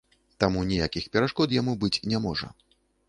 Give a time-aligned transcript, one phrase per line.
[0.43, 2.51] Таму ніякіх перашкод яму быць не можа.